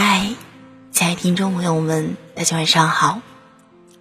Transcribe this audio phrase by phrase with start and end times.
[0.00, 0.28] 嗨，
[0.92, 3.20] 亲爱的听众朋友们，大家晚上好！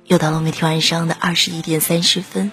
[0.06, 2.52] 又到了每天晚上的二十一点三十分，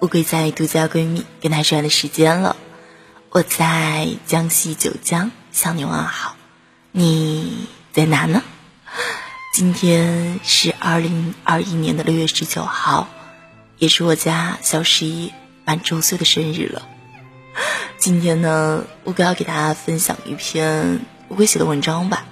[0.00, 2.56] 乌龟在独家闺蜜跟他说的时间了。
[3.28, 6.36] 我在江西九江向你问好，
[6.90, 8.42] 你在哪呢？
[9.52, 13.08] 今天是二零二一年的六月十九号，
[13.76, 15.34] 也是我家小十一
[15.66, 16.88] 满周岁的生日了。
[17.98, 22.24] 今天呢，乌龟要给大家分享一篇乌龟写的文章吧。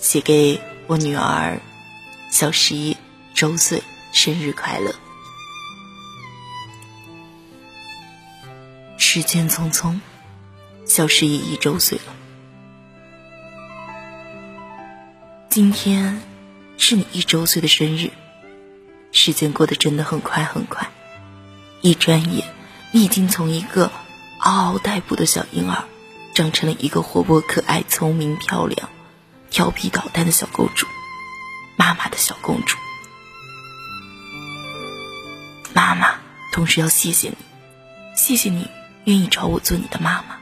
[0.00, 1.60] 写给我女儿
[2.30, 2.96] 小十一
[3.34, 4.94] 周岁生日快乐。
[8.96, 10.00] 时间匆匆，
[10.86, 12.14] 小十一一周岁了。
[15.50, 16.22] 今天
[16.78, 18.10] 是你一周岁的生日，
[19.12, 20.88] 时间过得真的很快很快，
[21.82, 22.48] 一转眼
[22.92, 23.92] 你已经从一个
[24.38, 25.84] 嗷嗷待哺的小婴儿，
[26.32, 28.88] 长成了一个活泼可爱、聪明漂亮。
[29.50, 30.86] 调皮捣蛋的小公主，
[31.76, 32.76] 妈妈的小公主，
[35.74, 36.14] 妈妈，
[36.52, 37.36] 同时要谢谢你，
[38.16, 38.68] 谢谢你
[39.04, 40.36] 愿意找我做你的妈妈，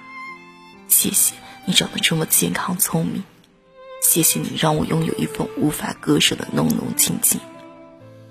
[0.89, 1.35] 谢谢
[1.65, 3.25] 你长得这么健康聪明，
[4.03, 7.41] 谢谢你让我拥有一份无法割舍的浓浓亲情，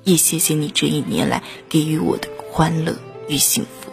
[0.04, 2.96] 也谢谢你这一年来给予我的欢乐
[3.28, 3.92] 与幸福，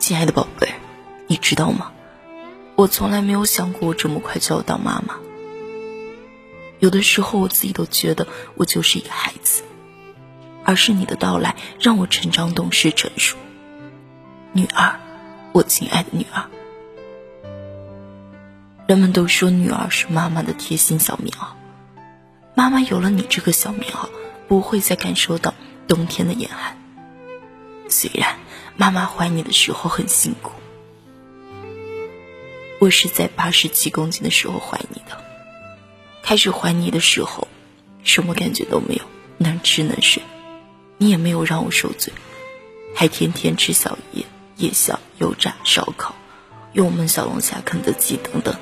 [0.00, 0.74] 亲爱的宝贝，
[1.28, 1.92] 你知道吗？
[2.76, 5.16] 我从来没有想过我这么快就要当妈妈。
[6.78, 9.62] 有的时候我自己都觉得我就是一个孩子，
[10.62, 13.38] 而是你的到来让我成长懂事成熟。
[14.52, 15.00] 女儿，
[15.52, 16.44] 我亲爱的女儿。
[18.86, 21.46] 人们都说女儿是妈妈的贴心小棉袄，
[22.54, 24.10] 妈妈有了你这个小棉袄，
[24.48, 25.54] 不会再感受到
[25.88, 26.76] 冬天的严寒。
[27.88, 28.36] 虽然
[28.76, 30.52] 妈妈怀你的时候很辛苦。
[32.78, 35.24] 我是在八十七公斤的时候怀你的，
[36.22, 37.48] 开始怀你的时候，
[38.04, 39.02] 什么感觉都没有，
[39.38, 40.22] 能吃能睡，
[40.98, 42.12] 你也没有让我受罪，
[42.94, 44.26] 还天天吃宵夜、
[44.56, 46.14] 夜宵、油炸、烧烤、
[46.74, 48.54] 用我们小龙虾、肯德基等等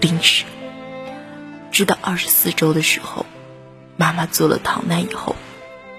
[0.00, 0.44] 零食。
[1.70, 3.26] 直到二十四周的时候，
[3.98, 5.36] 妈妈做了糖奶以后，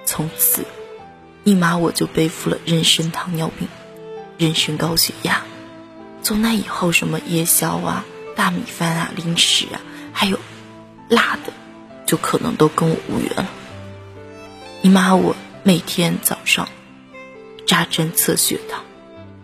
[0.03, 0.65] 从此，
[1.43, 3.67] 你妈我就背负了妊娠糖尿病，
[4.39, 5.43] 妊娠高血压。
[6.23, 9.81] 从那以后，什么夜宵啊、大米饭啊、零食啊，
[10.13, 10.39] 还有
[11.09, 11.51] 辣的，
[12.05, 13.49] 就可能都跟我无缘了。
[14.81, 16.69] 你妈我每天早上
[17.67, 18.85] 扎针测血糖，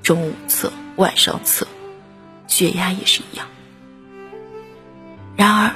[0.01, 1.68] 中午测，晚上测，
[2.47, 3.47] 血压也是一样。
[5.35, 5.75] 然而，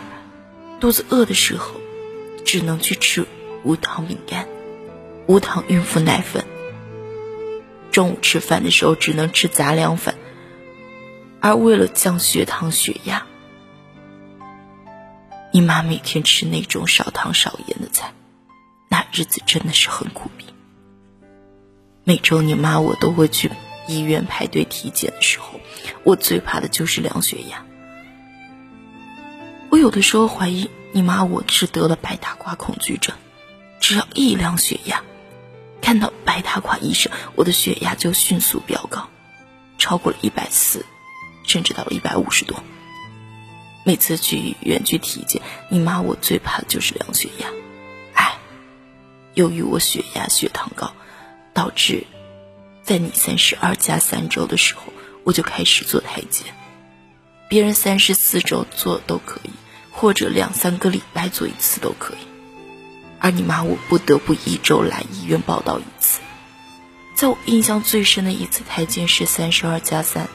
[0.80, 1.82] 肚子饿的时候，
[2.46, 3.26] 只能去吃
[3.64, 4.48] 无糖饼干、
[5.28, 6.46] 无糖孕妇奶粉。
[7.92, 10.16] 中午吃饭的时候，只能吃杂粮饭。
[11.44, 13.26] 而为了降血糖、血压，
[15.52, 18.14] 你妈每天吃那种少糖少盐的菜，
[18.88, 20.46] 那日子真的是很苦逼。
[22.06, 23.52] 每周你妈我都会去
[23.90, 25.60] 医院排队体检的时候，
[26.06, 27.66] 我最怕的就是量血压。
[29.70, 33.14] 我有的时候怀疑你妈我是得了白大褂恐惧症，
[33.82, 35.04] 只要一量血压，
[35.82, 39.10] 看到白大褂医生，我的血压就迅速飙高，
[39.78, 40.86] 超过了一百四。
[41.44, 42.64] 甚至到了一百五十多。
[43.86, 47.50] 每次去医院去体检，你妈我最怕的就是量血压。
[48.14, 48.38] 哎，
[49.34, 50.94] 由于我血压血糖高，
[51.54, 52.06] 导致
[52.82, 54.84] 在你三十二加三周的时候，
[55.26, 56.48] 我就开始做胎检。
[57.50, 59.50] 别人三十四周做都可以，
[59.92, 62.26] 或者两三个礼拜做一次都可以。
[63.20, 66.22] 而你妈我不得不一周来医院报道一次。
[67.16, 70.28] 在我印象最深的一次胎检是三十二加三。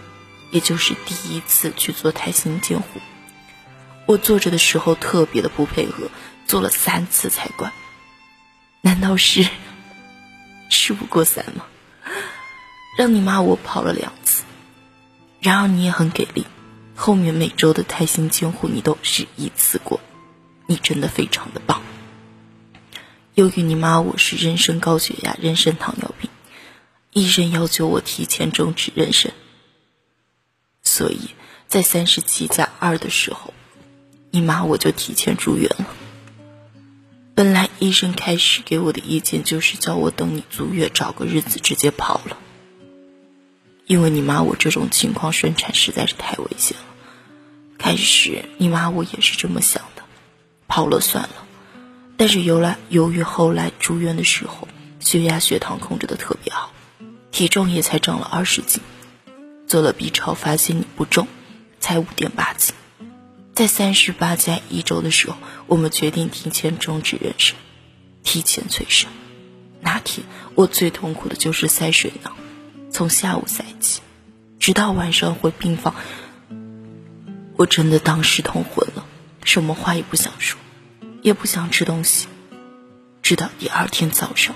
[0.51, 3.01] 也就是第一次去做胎心监护，
[4.07, 6.11] 我坐着的时候特别的不配合，
[6.47, 7.73] 做了三次才管。
[8.81, 9.47] 难道是
[10.71, 11.67] 事不过三吗？
[12.97, 14.45] 让你妈我跑了两次，
[15.41, 16.47] 然而你也很给力，
[16.95, 20.01] 后面每周的胎心监护你都是一次过，
[20.67, 21.83] 你真的非常的棒。
[23.35, 26.31] 由于你妈我是妊娠高血压、妊娠糖尿病，
[27.13, 29.31] 医生要求我提前终止妊娠。
[30.99, 31.31] 所以
[31.69, 33.55] 在三十七加二的时候，
[34.33, 35.87] 你妈我就提前住院了。
[37.37, 42.37] 本来医生开始给我的意见就是叫我等你足月找个日子直接跑了，
[43.87, 46.83] 因为你妈我这种情况顺产实在是太危险了。
[47.79, 50.03] 开始你妈我也是这么想的，
[50.67, 51.47] 跑了算了。
[52.17, 54.67] 但是由来由于后来住院的时候，
[54.99, 56.73] 血压血糖控制的特别好，
[57.31, 58.83] 体重也才长了二十斤。
[59.69, 61.29] 做了 B 超，发现你不重，
[61.79, 62.75] 才五点八斤。
[63.55, 65.37] 在三十八加一周的时候，
[65.67, 67.53] 我们决定提前终止妊娠，
[68.23, 69.11] 提前催生。
[69.81, 72.35] 那天我最痛苦的就是塞水囊，
[72.91, 74.01] 从下午塞起，
[74.59, 75.95] 直到晚上回病房，
[77.57, 79.05] 我真的当时痛昏了，
[79.45, 80.59] 什么话也不想说，
[81.21, 82.27] 也不想吃东西。
[83.23, 84.55] 直到第二天早上，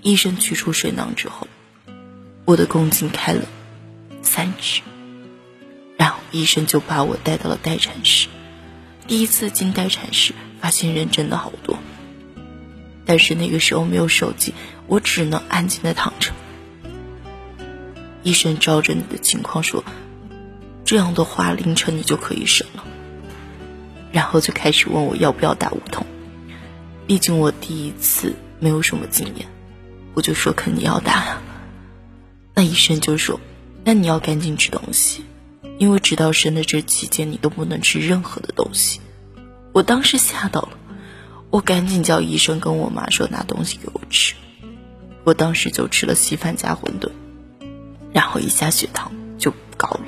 [0.00, 1.48] 医生取出水囊之后，
[2.44, 3.42] 我的宫颈开了
[4.64, 4.82] 三指，
[5.98, 8.28] 然后医生就把我带到了待产室。
[9.06, 11.78] 第一次进待产室，发现人真的好多。
[13.04, 14.54] 但是那个时候没有手机，
[14.86, 16.32] 我只能安静的躺着。
[18.22, 19.84] 医生照着你的情况说
[20.86, 22.82] ：“这样的话，凌晨你就可以生了。”
[24.10, 26.06] 然后就开始问我要不要打无痛。
[27.06, 29.46] 毕竟我第一次没有什么经验，
[30.14, 31.42] 我就说肯定要打呀。
[32.54, 33.38] 那医生就说
[33.84, 35.24] ：“那你要赶紧吃东西，
[35.78, 39.00] 因为直到生的这期间你都不能吃任何的东西。”
[39.72, 40.70] 我当时吓到了。
[41.50, 44.34] 我赶紧叫医生跟我妈说拿东西给我吃，
[45.22, 47.12] 我当时就吃了稀饭加馄饨，
[48.12, 50.00] 然后一下血糖就高了。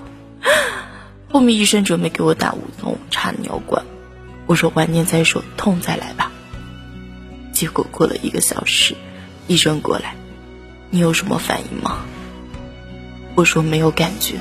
[1.30, 3.84] 后面医生准备给我打无痛插尿管，
[4.46, 6.32] 我说晚点再说，痛再来吧。
[7.52, 8.96] 结果过了一个小时，
[9.46, 10.16] 医生过来，
[10.90, 12.04] 你有什么反应吗？
[13.36, 14.40] 我说没有感觉，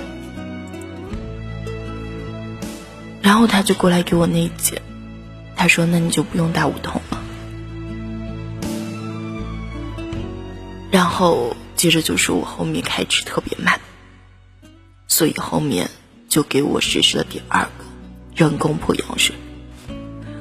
[3.22, 4.82] 然后他就过来给我内检。
[5.58, 7.22] 他说：“那你就不用打无痛了。”
[10.92, 13.80] 然后接着就说我后面开支特别慢，
[15.08, 15.90] 所以后面
[16.30, 17.86] 就给我实施了第二个
[18.36, 19.36] 人工破羊水。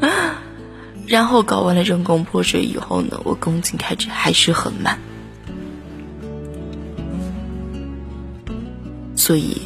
[1.06, 4.98] 然后搞完了人工破水以后呢，我宫颈开指还是很慢，
[9.16, 9.62] 所以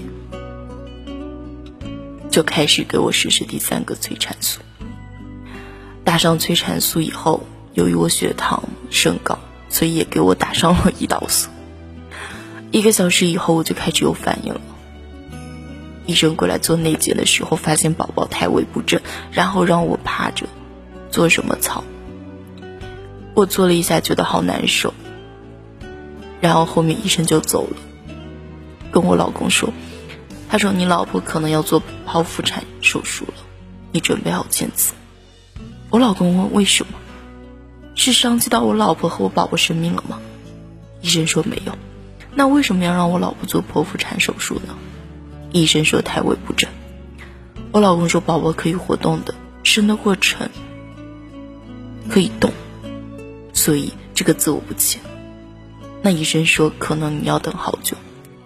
[2.30, 4.60] 就开始给我实施第三个催产素。
[6.04, 7.42] 打上催产素以后，
[7.74, 11.50] 由于我血糖升高，所以也给我打上了胰岛素。
[12.70, 14.60] 一个小时以后，我就开始有反应了。
[16.06, 19.00] 医生过来做内检的时候，发现宝宝胎位不正，
[19.30, 20.46] 然后让我趴着
[21.10, 21.84] 做什么操。
[23.34, 24.94] 我做了一下，觉得好难受。
[26.40, 27.76] 然后后面医生就走了，
[28.90, 29.72] 跟我老公说
[30.48, 33.34] ：“他说你老婆可能要做剖腹产手术了，
[33.92, 34.94] 你准备好签字。”
[35.90, 36.92] 我老公问：“为什么？
[37.94, 40.18] 是伤及到我老婆和我宝宝生命了吗？”
[41.02, 41.76] 医生说：“没有。”
[42.34, 44.76] 那为什么要让我老婆做剖腹产手术呢？
[45.52, 46.70] 医生说：“胎位不正。”
[47.72, 49.34] 我老公说：“宝宝可以活动的，
[49.64, 50.48] 生的过程
[52.08, 52.52] 可以动，
[53.52, 55.00] 所以这个字我不签。”
[56.00, 57.96] 那医生说：“可能你要等好久。”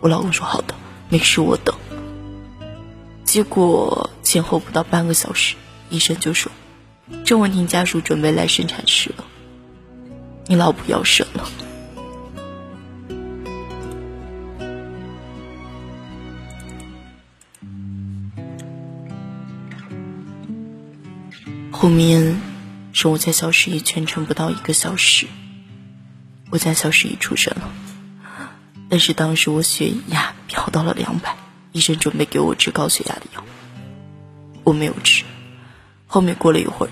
[0.02, 0.74] 我老公说：“好的，
[1.08, 1.72] 没事，我等。”
[3.24, 5.54] 结果前后不到半个小时，
[5.90, 6.50] 医生就说。
[7.24, 9.24] 郑文婷家属准备来生产室了，
[10.46, 11.48] 你老婆要生了。
[21.70, 22.40] 后面
[22.92, 25.26] 是我家小十一全程不到一个小时，
[26.50, 27.70] 我家小十一出生了，
[28.92, 31.34] 但是当时我血压飙到了两百，
[31.72, 33.42] 医生准备给我治高血压的药，
[34.64, 35.24] 我没有吃。
[36.06, 36.90] 后面过了一会儿。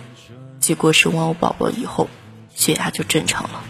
[0.61, 2.09] 结果生完我宝宝以后，
[2.55, 3.63] 血压就正常了。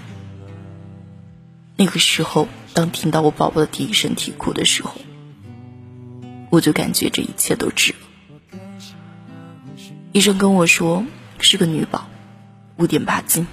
[1.75, 4.95] 那个时候，当听到我宝宝的第一声啼哭的时候，
[6.51, 7.99] 我就感觉这一切都值了。
[10.13, 11.05] 医生跟我说
[11.41, 12.07] 是个女宝，
[12.77, 13.49] 五点八斤。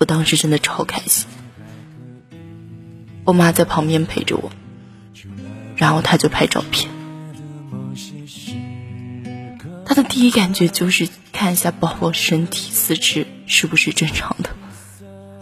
[0.00, 1.26] 我当时真的超开心，
[3.24, 4.50] 我妈在旁边陪着我，
[5.76, 6.90] 然后她就拍照片。
[9.84, 14.50] 他的第一感觉就是看一下宝宝身体四肢是不是正常的，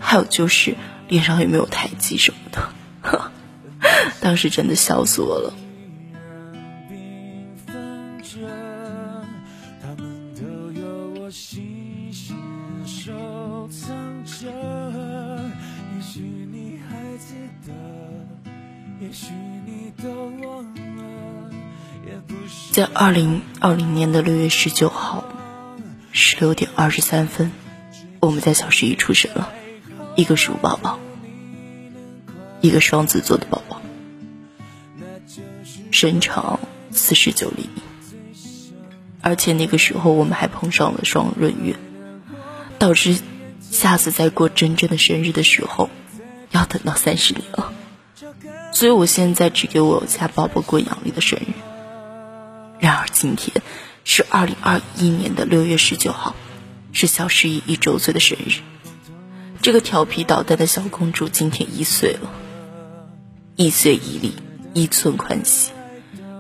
[0.01, 0.75] 还有就是
[1.07, 3.31] 脸上有没有胎记什么的。
[4.21, 5.55] 当时真的笑死我了。
[23.01, 25.23] 二零二零年的六月十九号
[26.11, 27.53] 十六点二十三分，
[28.19, 29.53] 我们家小十一出生了，
[30.17, 30.99] 一个鼠宝宝，
[32.61, 33.81] 一个双子座的宝宝，
[35.93, 36.59] 身长
[36.91, 37.83] 四十九厘米，
[39.21, 41.77] 而且那个时候我们还碰上了双闰月，
[42.81, 43.21] 导致
[43.61, 45.89] 下次再过真正的生日的时候，
[46.51, 47.73] 要等到三十年了。
[48.73, 51.53] 所以我现在只给我家宝宝过阳历的生日。
[52.79, 53.63] 然而今天
[54.05, 56.35] 是二零二一年的六月十九号，
[56.93, 58.61] 是小十一一周岁的生日。
[59.61, 62.31] 这个调皮捣蛋的小公主今天一岁了，
[63.57, 64.35] 一岁一粒，
[64.73, 65.73] 一寸宽喜。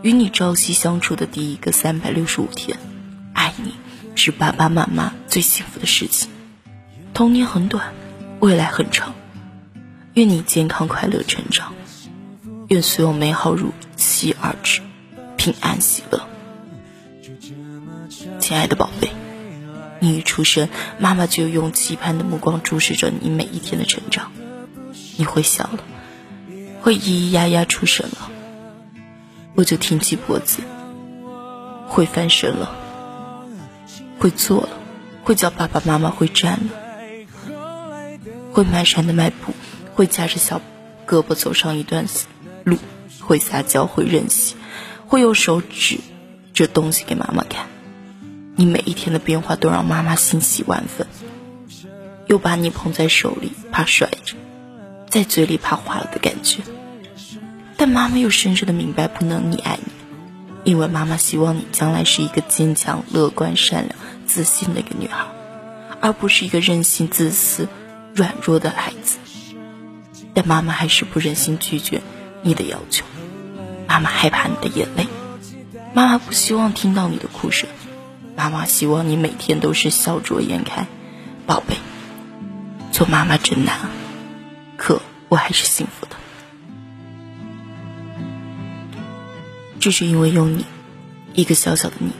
[0.02, 2.78] 与你朝夕相处的第一个三百六十五天，
[3.32, 3.74] 爱你
[4.14, 6.30] 是爸爸妈妈最幸福的事情。
[7.12, 7.92] 童年很短，
[8.38, 9.12] 未来很长，
[10.14, 11.74] 愿你健康快乐成长，
[12.68, 14.80] 愿所有美好如期而至，
[15.38, 16.28] 平安喜乐。
[18.40, 19.10] 亲爱的宝贝，
[20.00, 20.68] 你一出生，
[20.98, 24.32] 妈妈就用期盼的目光注视着你每一天的成长。
[25.16, 25.78] 你会笑了，
[26.82, 28.30] 会咿咿呀呀出声了。
[29.54, 30.60] 我就挺起脖子，
[31.86, 32.74] 会翻身了，
[34.18, 34.70] 会坐了，
[35.24, 36.70] 会叫爸爸妈妈，会站了，
[38.52, 39.54] 会蹒跚的迈步，
[39.94, 40.60] 会夹着小
[41.06, 42.06] 胳膊走上一段
[42.64, 42.76] 路，
[43.20, 44.56] 会撒娇，会任性，
[45.08, 45.98] 会用手指
[46.52, 47.66] 着东西给妈妈看。
[48.56, 51.06] 你每一天的变化都让妈妈欣喜万分，
[52.26, 54.36] 又把你捧在手里，怕摔着，
[55.08, 56.60] 在嘴里怕化了的感觉。
[57.78, 59.92] 但妈妈又深深的明白，不能溺爱你，
[60.70, 65.24] 因为妈妈希望你将来是一个坚强、乐观、善良、自信的一个女孩，
[66.00, 67.66] 而不是一个任性、自私、
[68.14, 69.16] 软弱的孩子。
[70.34, 72.02] 但妈妈还是不忍心拒绝
[72.42, 73.06] 你的要求，
[73.98, 75.08] 妈妈害怕你的眼泪，
[75.92, 77.68] 妈妈不希望听到你的哭声，
[78.36, 80.86] 妈妈希望你每天都是笑逐颜开。
[81.48, 81.74] 宝贝，
[82.92, 83.76] 做妈妈真难，
[84.76, 86.14] 可我还是幸福的。
[89.80, 90.64] 只是因为有你，
[91.34, 92.12] 一个小小的你，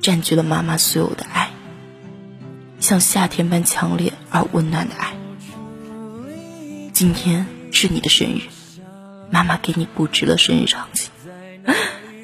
[0.00, 1.50] 占据了妈妈所有的爱，
[2.78, 5.12] 像夏天般强烈而温暖的爱。
[6.92, 8.42] 今天是你的生日，
[9.28, 11.10] 妈妈给你布置了生日场景，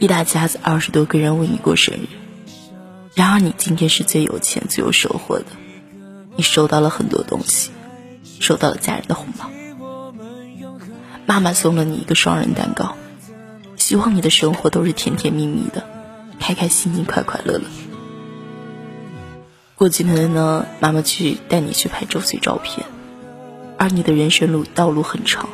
[0.02, 2.08] 一大家子二十多个人为你过生日。
[3.14, 5.44] 然而你今天是最有钱、最有收获的，
[6.34, 7.70] 你收到了很多东西，
[8.40, 9.48] 收到了家人的红包，
[11.24, 12.96] 妈妈送了你一个双人蛋糕。
[13.76, 15.86] 希望你的生活都是甜甜蜜蜜的，
[16.40, 17.64] 开开心心，快快乐乐。
[19.76, 22.84] 过几天呢，妈妈去带你去拍周岁照片，
[23.78, 25.48] 而你的人生路道路很长，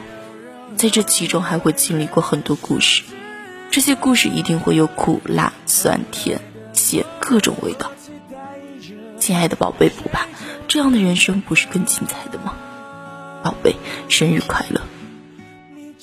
[0.74, 3.02] 在这其中还会经历过很多故事，
[3.70, 6.40] 这些故事一定会有苦辣酸甜
[6.72, 7.92] 咸各种味道。
[9.18, 10.26] 亲爱的宝贝，不怕，
[10.68, 12.54] 这样的人生不是更精彩的吗？
[13.42, 13.76] 宝贝，
[14.08, 14.80] 生日快乐！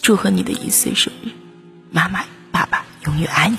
[0.02, 1.30] 祝贺你的一岁生日！
[1.92, 3.58] 妈妈，爸爸永远爱你。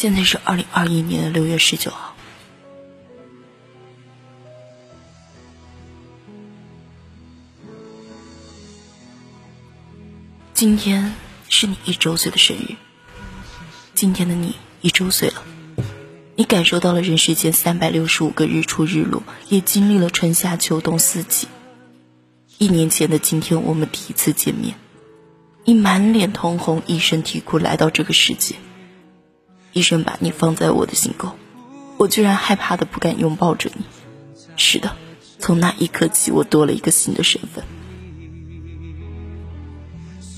[0.00, 2.14] 现在是二零二一年的六月十九号，
[10.54, 11.14] 今天
[11.48, 12.76] 是你一周岁的生日。
[13.92, 15.42] 今天的你一周岁了，
[16.36, 21.48] 你感受到了人世间三百六十五个日出日落，也经历了春夏秋冬四季。
[22.58, 24.76] 一年前的今天，我们第一次见面，
[25.64, 28.54] 你满脸通红，一身啼哭来到这个世界。
[29.72, 31.36] 医生把你放在我的心口，
[31.98, 33.84] 我居然害怕的不敢拥抱着你。
[34.56, 34.96] 是的，
[35.38, 37.64] 从那一刻起，我多了一个新的身份。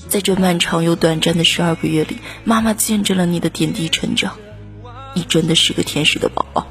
[0.09, 4.37] 在这漫长又短暂的十二个月里，妈妈见证了你的点滴成长。
[5.15, 6.67] 你真的是个天使的宝宝。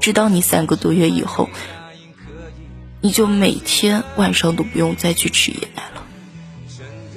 [0.00, 1.48] 直到你三个多月以后，
[3.00, 6.04] 你就每天晚上都不用再去吃夜奶了，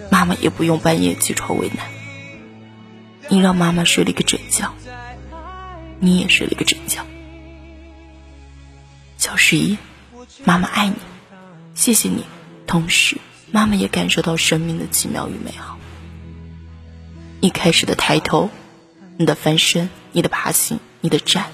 [0.09, 1.89] 妈妈也不用半夜起床喂奶。
[3.29, 4.73] 你让妈妈睡了一个整觉，
[5.99, 7.05] 你也睡了一个整觉。
[9.17, 9.77] 小十一，
[10.45, 10.95] 妈妈爱你，
[11.75, 12.23] 谢谢你，
[12.65, 13.17] 同时。
[13.49, 15.77] 妈妈也感受到生命的奇妙与美好。
[17.39, 18.49] 你开始的抬头，
[19.15, 21.45] 你的翻身，你的爬行，你的站。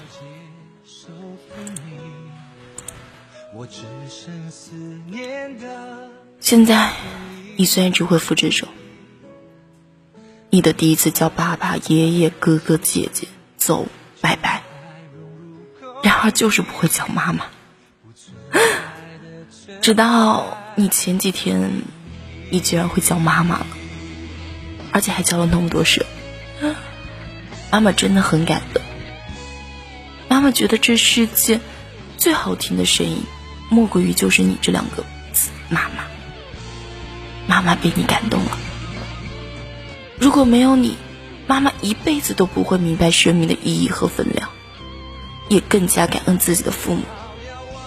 [6.40, 6.92] 现在，
[7.56, 8.66] 你虽然只会扶着手，
[10.54, 13.88] 你的第一次叫爸爸、爷爷、哥哥、姐姐、走、
[14.20, 14.62] 拜拜，
[16.00, 17.46] 然而就是不会叫妈妈，
[19.82, 20.56] 直到。
[20.76, 21.82] 你前几天，
[22.50, 23.66] 你居然会叫妈妈了，
[24.92, 26.04] 而且还叫了那么多声，
[27.72, 28.80] 妈妈真的很感动。
[30.28, 31.60] 妈妈觉得这世界
[32.16, 33.24] 最好听的声音，
[33.70, 36.04] 莫过于就是你这两个字“妈妈”。
[37.48, 38.58] 妈妈被你感动了。
[40.18, 40.96] 如果没有你，
[41.46, 44.48] 妈妈一辈子都不会明白生命的意义和分量，
[45.48, 47.02] 也更加感恩自己的父母。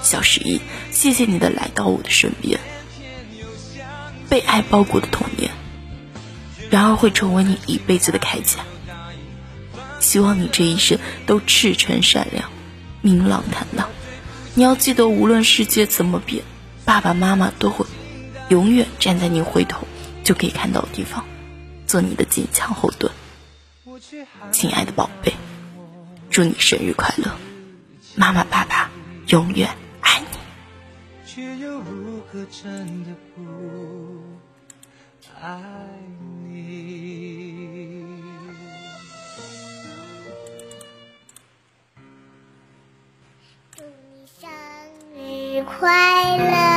[0.01, 2.59] 小十一，谢谢你的来到我的身边。
[4.29, 5.51] 被爱包裹的童年，
[6.69, 8.59] 然而会成为你一辈子的铠甲。
[9.99, 12.49] 希望你这一生都赤诚善良、
[13.01, 13.89] 明朗坦荡。
[14.53, 16.43] 你要记得，无论世界怎么变，
[16.85, 17.85] 爸爸妈妈都会
[18.49, 19.87] 永远站在你回头
[20.23, 21.25] 就可以看到的地方，
[21.87, 23.11] 做你的坚强后盾。
[24.51, 25.33] 亲爱的宝贝，
[26.29, 27.31] 祝你生日快乐！
[28.15, 28.91] 妈妈、爸爸
[29.27, 29.69] 永远
[30.01, 30.27] 爱你。
[31.25, 33.41] 却又如何真的不
[35.41, 35.59] 爱
[36.43, 38.05] 你？
[43.75, 44.49] 祝你生
[45.15, 46.76] 日快乐！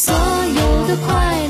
[0.00, 1.49] 所有的快乐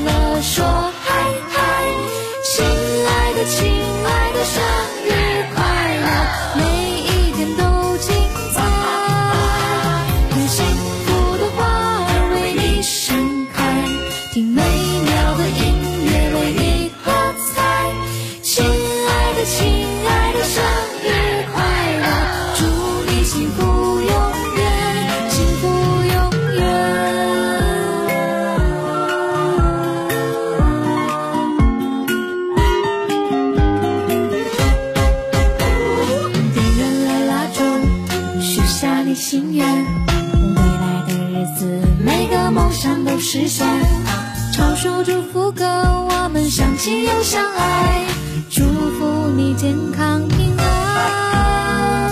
[38.61, 41.65] 许下你心愿，未来的日子，
[41.99, 43.65] 每个梦想都实现。
[44.53, 48.05] 唱首祝福歌，我们相亲又相爱，
[48.51, 52.11] 祝福你健康平安。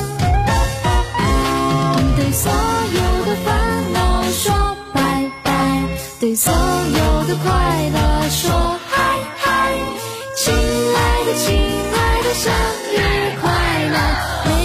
[2.17, 5.83] 对所有的烦恼说拜拜，
[6.19, 8.49] 对所有的快乐说
[8.89, 9.71] 嗨嗨，
[10.35, 11.55] 亲爱的，亲
[11.93, 12.51] 爱的，生
[12.95, 12.97] 日
[13.39, 13.51] 快
[13.91, 14.58] 乐。